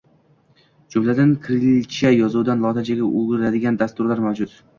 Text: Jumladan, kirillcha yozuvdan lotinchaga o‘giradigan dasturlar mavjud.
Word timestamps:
Jumladan, 0.95 1.33
kirillcha 1.43 2.13
yozuvdan 2.15 2.65
lotinchaga 2.67 3.11
o‘giradigan 3.21 3.79
dasturlar 3.85 4.25
mavjud. 4.29 4.59